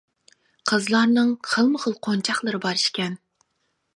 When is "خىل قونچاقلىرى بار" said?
1.85-2.83